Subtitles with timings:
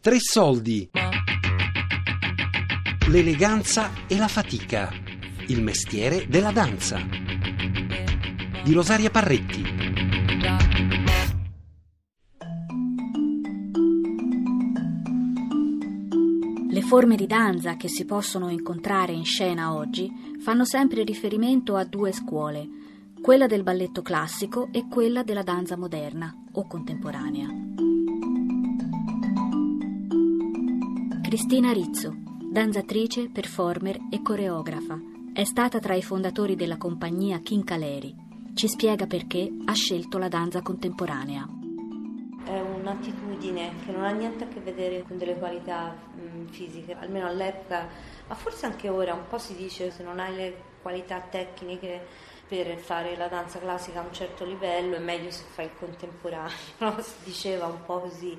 [0.00, 0.88] Tre soldi.
[3.08, 4.92] L'eleganza e la fatica.
[5.48, 7.04] Il mestiere della danza.
[8.62, 9.62] Di Rosaria Parretti.
[16.70, 20.08] Le forme di danza che si possono incontrare in scena oggi
[20.38, 22.68] fanno sempre riferimento a due scuole,
[23.20, 27.87] quella del balletto classico e quella della danza moderna o contemporanea.
[31.28, 32.14] Cristina Rizzo,
[32.50, 34.98] danzatrice, performer e coreografa,
[35.34, 38.16] è stata tra i fondatori della compagnia King Caleri.
[38.54, 41.46] Ci spiega perché ha scelto la danza contemporanea.
[42.46, 47.26] È un'attitudine che non ha niente a che vedere con delle qualità mh, fisiche, almeno
[47.26, 47.86] all'epoca,
[48.26, 52.06] ma forse anche ora un po' si dice se non hai le qualità tecniche
[52.48, 56.56] per fare la danza classica a un certo livello è meglio se fai il contemporaneo,
[56.78, 56.98] no?
[57.02, 58.34] si diceva un po' così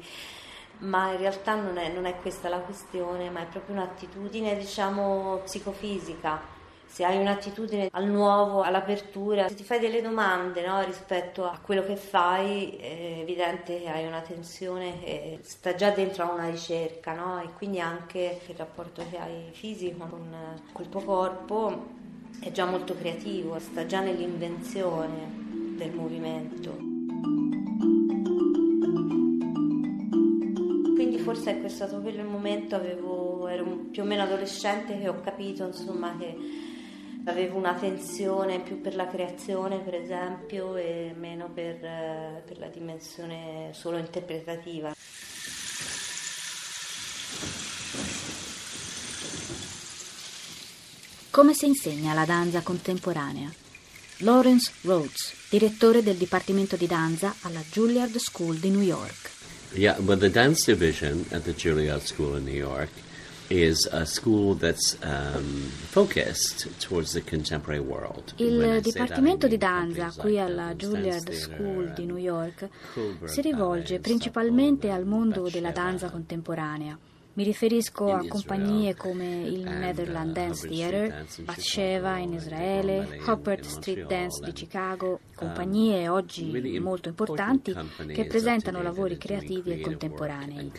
[0.80, 5.42] ma in realtà non è, non è, questa la questione, ma è proprio un'attitudine, diciamo,
[5.44, 6.58] psicofisica.
[6.86, 11.84] Se hai un'attitudine al nuovo, all'apertura, se ti fai delle domande no, rispetto a quello
[11.84, 17.14] che fai, è evidente che hai una tensione che sta già dentro a una ricerca,
[17.14, 17.42] no?
[17.42, 20.36] E quindi anche il rapporto che hai fisico con,
[20.80, 21.88] il tuo corpo
[22.40, 26.99] è già molto creativo, sta già nell'invenzione del movimento.
[31.34, 35.64] Forse è stato quello il momento, avevo, ero più o meno adolescente che ho capito
[35.68, 36.36] insomma che
[37.26, 41.78] avevo una tensione più per la creazione per esempio e meno per,
[42.44, 44.92] per la dimensione solo interpretativa.
[51.30, 53.54] Come si insegna la danza contemporanea?
[54.22, 59.39] Lawrence Rhodes, direttore del Dipartimento di Danza alla Juilliard School di New York.
[59.76, 62.90] Yeah, well, the dance division at the Juilliard School in New York
[63.50, 68.34] is a school that's um, focused towards the contemporary world.
[68.38, 72.68] Il Dipartimento di Danza qui alla Juilliard School di New York
[73.26, 76.98] si rivolge principalmente al mondo della danza contemporanea
[77.40, 84.08] mi riferisco a compagnie come il Netherland uh, Dance Theatre, Batsheva in Israele, Hopper Street
[84.08, 87.74] Dance di Chicago, um, compagnie oggi molto importanti
[88.08, 90.70] che presentano lavori creativi e contemporanei.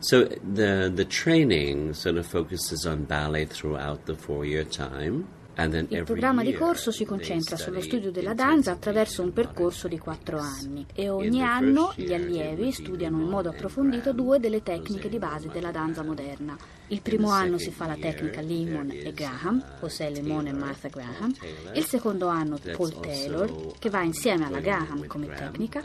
[0.00, 5.26] So the the training sort of focuses on ballet throughout the four-year time.
[5.60, 10.38] Il programma di corso si concentra sullo studio della danza attraverso un percorso di quattro
[10.38, 15.48] anni e ogni anno gli allievi studiano in modo approfondito due delle tecniche di base
[15.48, 16.56] della danza moderna.
[16.86, 21.34] Il primo anno si fa la tecnica Lemon e Graham, José Lemon e Martha Graham,
[21.74, 25.82] il secondo anno Paul Taylor, che va insieme alla Graham come tecnica,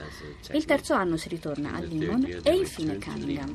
[0.52, 3.52] il terzo anno si ritorna a Lemon e infine Cunningham.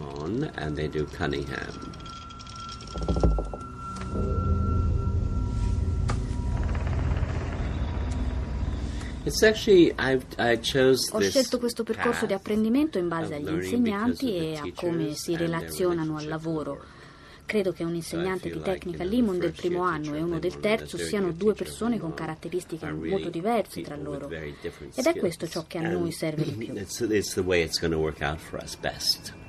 [11.12, 16.16] Ho scelto questo percorso di apprendimento in base agli insegnanti e a come si relazionano
[16.16, 16.96] al lavoro.
[17.44, 21.32] Credo che un insegnante di tecnica Limon del primo anno e uno del terzo siano
[21.32, 24.28] due persone con caratteristiche molto diverse tra loro.
[24.30, 26.74] Ed è questo ciò che a noi serve di più.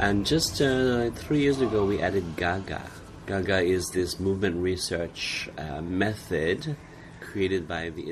[0.00, 2.80] And just uh, three years ago, we added Gaga.
[3.26, 6.74] Gaga is this movement research uh, method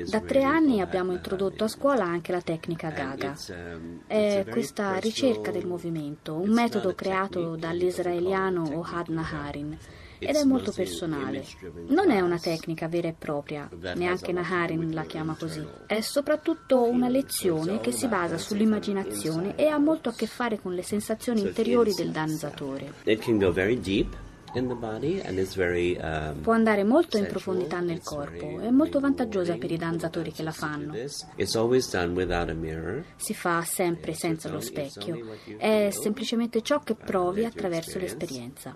[0.09, 3.35] Da tre anni abbiamo introdotto a scuola anche la tecnica Gaga.
[3.49, 9.77] Um, È questa ricerca del movimento, un metodo creato dall'israeliano Ohad Naharin
[10.19, 11.43] ed è molto personale.
[11.87, 15.65] Non è una tecnica vera e propria, neanche Naharin la chiama così.
[15.87, 20.73] È soprattutto una lezione che si basa sull'immaginazione e ha molto a che fare con
[20.73, 22.93] le sensazioni interiori del danzatore.
[24.51, 30.41] Um, Può andare molto in profondità nel corpo, è molto vantaggiosa per i danzatori che
[30.41, 30.95] la fanno.
[33.15, 38.75] Si fa sempre senza lo specchio, è semplicemente ciò che provi attraverso l'esperienza.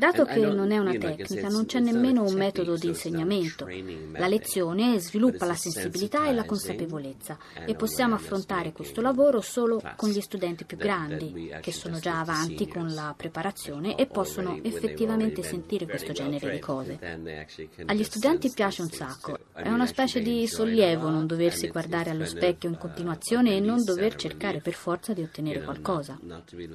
[0.00, 3.68] Dato che non è una tecnica, non c'è nemmeno un metodo di insegnamento.
[4.12, 7.36] La lezione sviluppa la sensibilità e la consapevolezza
[7.66, 12.66] e possiamo affrontare questo lavoro solo con gli studenti più grandi, che sono già avanti
[12.66, 16.98] con la preparazione e possono effettivamente sentire questo genere di cose.
[17.84, 22.70] Agli studenti piace un sacco, è una specie di sollievo non doversi guardare allo specchio
[22.70, 26.18] in continuazione e non dover cercare per forza di ottenere qualcosa.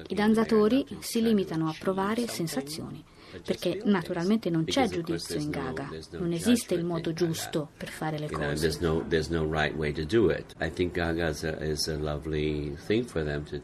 [0.06, 3.14] I danzatori si limitano a provare sensazioni
[3.44, 8.30] perché naturalmente non c'è giudizio in Gaga, non esiste il modo giusto per fare le
[8.30, 8.78] cose.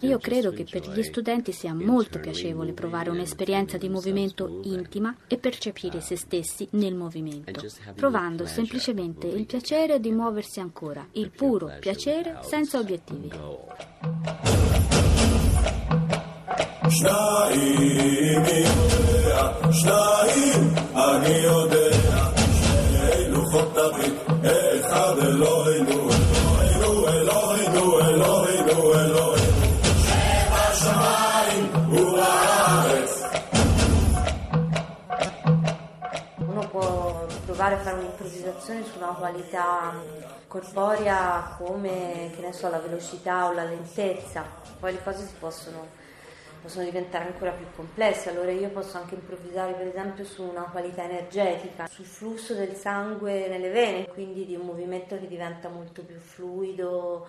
[0.00, 5.36] Io credo che per gli studenti sia molto piacevole provare un'esperienza di movimento intima e
[5.38, 7.64] percepire se stessi nel movimento,
[7.94, 13.30] provando semplicemente il piacere di muoversi ancora, il puro piacere senza obiettivi.
[16.88, 18.32] Schneider.
[19.41, 21.97] יודע, שניים אני יודע,
[22.53, 24.13] שני לוחות הברית,
[24.81, 26.09] אחד אלוהינו,
[26.61, 29.33] אלוהינו, אלוהינו, אלוהינו, אלוהינו,
[30.05, 33.23] שבשמיים ובארץ.
[36.49, 36.87] Uno può
[37.45, 39.93] provare a fare un'improvvisazione su una qualità
[40.47, 44.41] corporea come, che ne so, la velocità o la lentezza,
[44.79, 46.00] poi le cose si possono
[46.62, 51.02] possono diventare ancora più complesse, allora io posso anche improvvisare per esempio su una qualità
[51.02, 56.18] energetica, sul flusso del sangue nelle vene, quindi di un movimento che diventa molto più
[56.20, 57.26] fluido,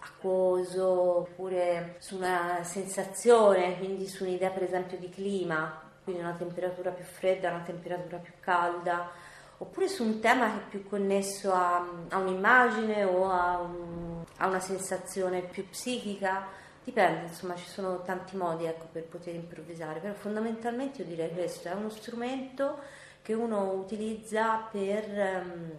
[0.00, 0.86] acquoso,
[1.20, 7.04] oppure su una sensazione, quindi su un'idea per esempio di clima, quindi una temperatura più
[7.04, 9.10] fredda, una temperatura più calda,
[9.56, 11.76] oppure su un tema che è più connesso a,
[12.10, 18.36] a un'immagine o a, un, a una sensazione più psichica Dipende, insomma, ci sono tanti
[18.36, 22.78] modi ecco, per poter improvvisare, però fondamentalmente io direi questo, è uno strumento
[23.22, 25.70] che uno utilizza per, um,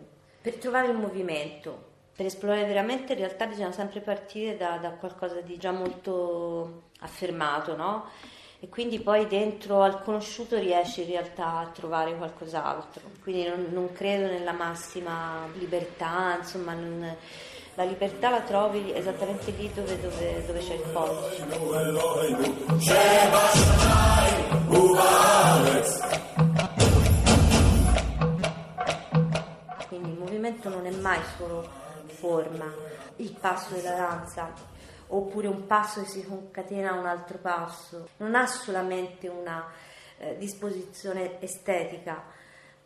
[0.41, 1.93] per trovare il movimento.
[2.15, 7.75] Per esplorare veramente in realtà bisogna sempre partire da, da qualcosa di già molto affermato,
[7.75, 8.09] no?
[8.59, 13.01] E quindi poi dentro al conosciuto riesci in realtà a trovare qualcos'altro.
[13.21, 17.15] Quindi non, non credo nella massima libertà, insomma, non,
[17.75, 21.45] la libertà la trovi esattamente lì dove, dove, dove c'è il pollice.
[29.87, 31.67] Quindi il movimento non è mai solo
[32.05, 32.73] forma,
[33.17, 34.53] il passo della danza
[35.07, 39.69] oppure un passo che si concatena a un altro passo, non ha solamente una
[40.17, 42.23] eh, disposizione estetica,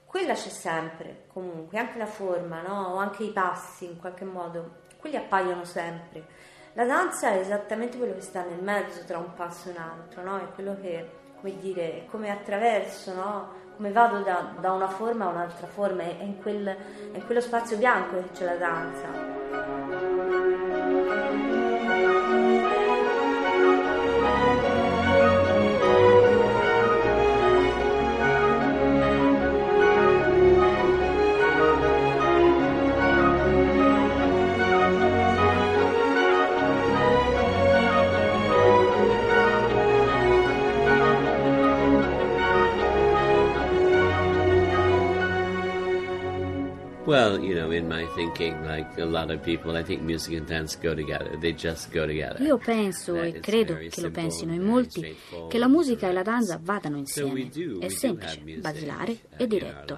[0.09, 2.93] quella c'è sempre, comunque, anche la forma, no?
[2.93, 6.25] o anche i passi in qualche modo, quelli appaiono sempre.
[6.73, 10.23] La danza è esattamente quello che sta nel mezzo tra un passo e un altro,
[10.23, 10.39] no?
[10.39, 11.07] è quello che,
[11.39, 13.49] come dire, come attraverso, no?
[13.75, 17.39] come vado da, da, una forma a un'altra forma, è in, quel, è in quello
[17.39, 19.28] spazio bianco che c'è la danza.
[47.09, 50.45] Well, you know, in my thinking, like a lot of people, I think music and
[50.45, 51.35] dance go together.
[51.39, 52.39] They just go together.
[52.39, 55.15] Io penso e credo che lo pensino in molti
[55.49, 57.49] che la musica e la danza vadano insieme.
[57.79, 59.97] È semplice, basilare e diretto.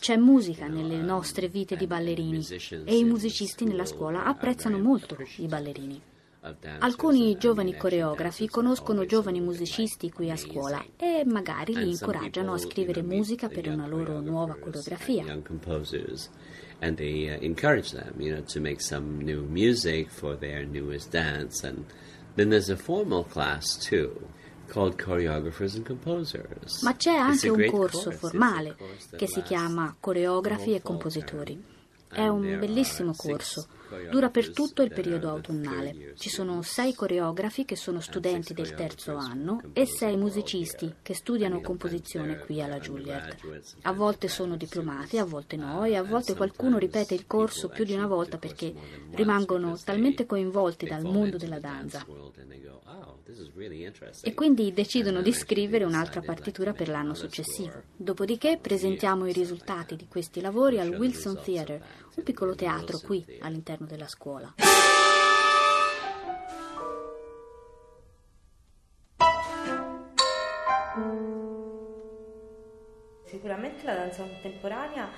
[0.00, 2.44] C'è musica nelle nostre vite di ballerini
[2.84, 6.02] e i musicisti nella scuola apprezzano molto i ballerini.
[6.78, 13.02] Alcuni giovani coreografi conoscono giovani musicisti qui a scuola e magari li incoraggiano a scrivere
[13.02, 15.24] musica per una loro nuova coreografia.
[22.34, 24.12] Then there's a formal class too.
[26.82, 28.76] Ma c'è anche un corso formale
[29.16, 31.60] che si chiama Coreografi e Compositori.
[32.06, 33.66] È un bellissimo corso
[34.10, 36.14] Dura per tutto il periodo autunnale.
[36.16, 41.60] Ci sono sei coreografi che sono studenti del terzo anno e sei musicisti che studiano
[41.60, 43.36] composizione qui alla Juilliard.
[43.82, 47.84] A volte sono diplomati, a volte no e a volte qualcuno ripete il corso più
[47.84, 48.74] di una volta perché
[49.12, 52.04] rimangono talmente coinvolti dal mondo della danza.
[54.22, 57.82] E quindi decidono di scrivere un'altra partitura per l'anno successivo.
[57.94, 61.82] Dopodiché presentiamo i risultati di questi lavori al Wilson Theatre,
[62.16, 64.54] un piccolo teatro qui all'interno della scuola.
[73.24, 75.08] Sicuramente la danza contemporanea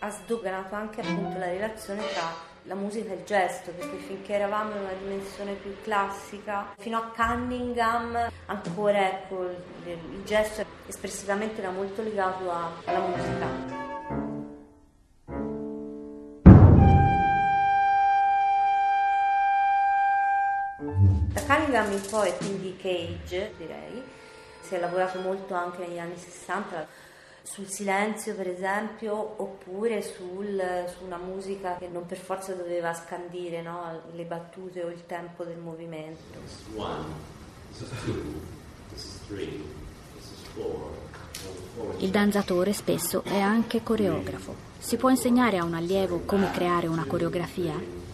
[0.00, 4.72] ha sdoganato anche appunto la relazione tra la musica e il gesto, perché finché eravamo
[4.72, 9.48] in una dimensione più classica, fino a Cunningham ancora ecco,
[9.84, 12.50] il, gesto espressivamente era molto legato
[12.84, 13.65] alla musica.
[20.78, 24.02] Da Cunningham in poi, quindi Cage direi,
[24.60, 27.04] Si è lavorato molto anche negli anni 60
[27.42, 33.62] sul silenzio per esempio oppure sul, su una musica che non per forza doveva scandire
[33.62, 34.02] no?
[34.12, 36.38] le battute o il tempo del movimento.
[41.98, 44.54] Il danzatore spesso è anche coreografo.
[44.78, 48.05] Si può insegnare a un allievo come creare una coreografia?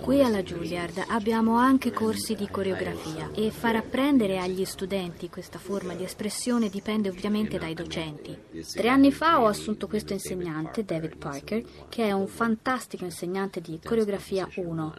[0.00, 5.94] Qui alla Juilliard abbiamo anche corsi di coreografia e far apprendere agli studenti questa forma
[5.94, 8.36] di espressione dipende ovviamente dai docenti.
[8.72, 13.78] Tre anni fa ho assunto questo insegnante, David Parker, che è un fantastico insegnante di
[13.82, 14.94] coreografia 1.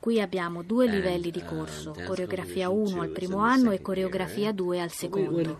[0.00, 4.92] Qui abbiamo due livelli di corso, coreografia 1 al primo anno e coreografia 2 al
[4.92, 5.58] secondo.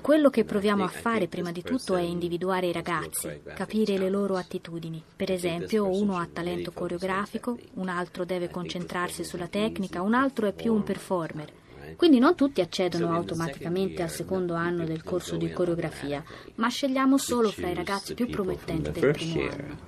[0.00, 4.36] Quello che proviamo a fare prima di tutto è individuare i ragazzi, capire le loro
[4.36, 5.02] attitudini.
[5.14, 10.52] Per esempio, uno ha talento coreografico, un altro deve concentrarsi sulla tecnica, un altro è
[10.52, 11.52] più un performer.
[11.96, 16.22] Quindi non tutti accedono automaticamente al secondo anno del corso di coreografia,
[16.56, 19.78] ma scegliamo solo fra i ragazzi più promettenti del primo anno.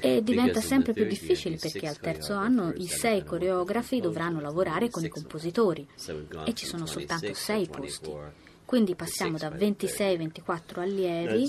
[0.00, 5.04] E diventa sempre più difficile perché al terzo anno i sei coreografi dovranno lavorare con
[5.04, 5.86] i compositori
[6.44, 8.10] e ci sono soltanto sei posti.
[8.64, 11.48] Quindi passiamo da 26-24 allievi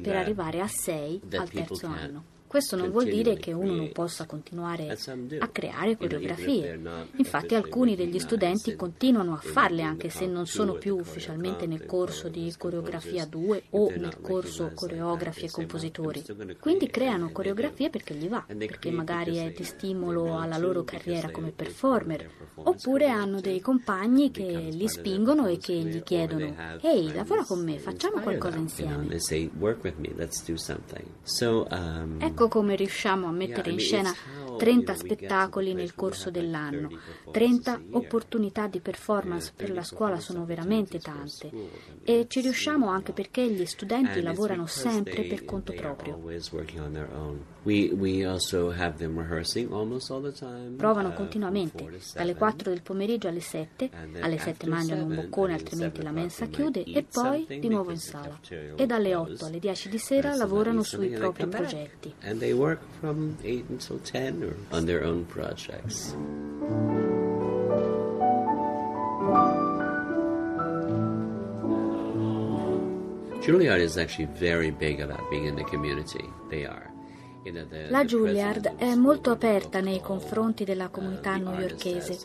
[0.00, 2.24] per arrivare a 6 al terzo anno.
[2.52, 4.94] Questo non vuol dire che uno non possa continuare
[5.38, 6.78] a creare coreografie.
[7.16, 12.28] Infatti alcuni degli studenti continuano a farle anche se non sono più ufficialmente nel corso
[12.28, 16.22] di coreografia 2 o nel corso coreografi e compositori.
[16.60, 21.52] Quindi creano coreografie perché gli va, perché magari è di stimolo alla loro carriera come
[21.52, 27.64] performer, oppure hanno dei compagni che li spingono e che gli chiedono ehi, lavora con
[27.64, 29.06] me, facciamo qualcosa insieme.
[32.18, 34.12] Ecco Ecco come riusciamo a mettere in scena
[34.62, 36.88] 30 spettacoli nel corso dell'anno.
[37.32, 41.50] 30 opportunità di performance per la scuola sono veramente tante
[42.04, 46.16] e ci riusciamo anche perché gli studenti lavorano sempre per conto proprio.
[50.76, 53.90] Provano uh, continuamente, dalle 4 del pomeriggio alle 7,
[54.20, 58.38] alle 7 mangiano un boccone altrimenti la mensa chiude e poi di nuovo in sala.
[58.76, 62.14] E dalle 8 alle 10 di sera lavorano sui propri progetti.
[64.52, 66.16] And they work from 8 until 10 or on their own projects.
[73.42, 76.24] Juilliard is actually very big about being in the community.
[76.48, 76.91] They are.
[77.88, 82.16] La Juilliard è molto aperta nei confronti della comunità newyorkese.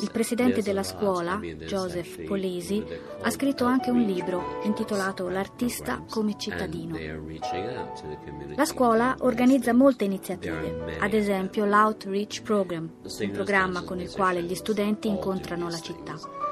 [0.00, 2.84] Il presidente della scuola, Joseph Polisi,
[3.22, 6.98] ha scritto anche un libro intitolato L'artista come cittadino.
[8.56, 14.54] La scuola organizza molte iniziative, ad esempio l'Outreach Program, un programma con il quale gli
[14.54, 16.46] studenti incontrano la città.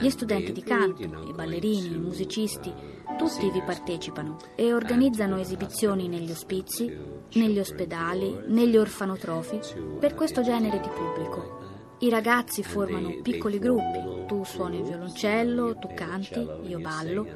[0.00, 2.72] Gli studenti di canto, i ballerini, i musicisti,
[3.16, 6.96] tutti vi partecipano e organizzano esibizioni negli ospizi,
[7.34, 9.60] negli ospedali, negli orfanotrofi
[9.98, 11.73] per questo genere di pubblico.
[12.04, 17.26] I ragazzi formano piccoli gruppi, tu suoni il violoncello, tu canti, io ballo.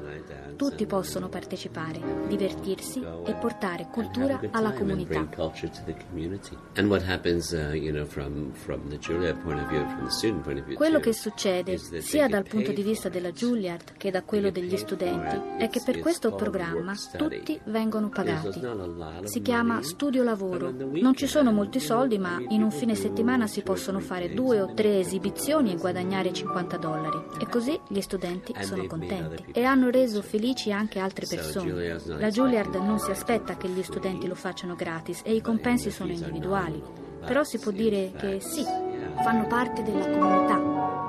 [0.55, 5.27] Tutti possono partecipare, divertirsi e portare cultura alla comunità.
[10.75, 15.35] Quello che succede, sia dal punto di vista della Juilliard che da quello degli studenti,
[15.57, 18.61] è che per questo programma tutti vengono pagati.
[19.23, 20.71] Si chiama studio lavoro.
[20.71, 24.73] Non ci sono molti soldi, ma in un fine settimana si possono fare due o
[24.73, 27.23] tre esibizioni e guadagnare 50 dollari.
[27.39, 31.99] E così gli studenti sono contenti e hanno reso felici anche altre persone.
[32.05, 36.11] La Juilliard non si aspetta che gli studenti lo facciano gratis e i compensi sono
[36.11, 36.81] individuali.
[37.25, 38.63] Però si può dire che sì,
[39.23, 41.08] fanno parte della comunità.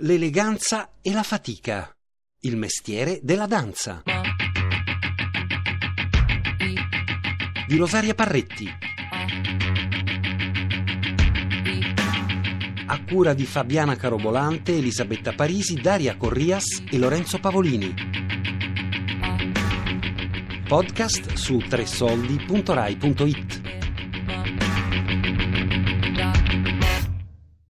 [0.00, 1.94] L'eleganza e la fatica,
[2.40, 4.02] il mestiere della danza.
[7.66, 8.68] Di Rosaria Parretti.
[12.86, 18.20] A cura di Fabiana Carobolante, Elisabetta Parisi, Daria Corrias e Lorenzo Pavolini.
[20.70, 23.59] podcast su tresoldi.rai.it.